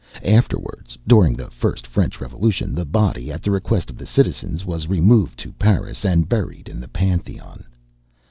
[0.25, 4.87] Afterwards, during the first French Revolution, the body, at the request of the citizens, was
[4.87, 7.63] removed to Paris, and buried in the Pantheon.